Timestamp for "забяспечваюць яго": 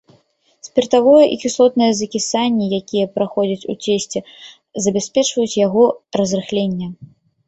4.87-5.83